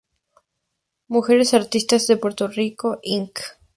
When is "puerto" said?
2.17-2.47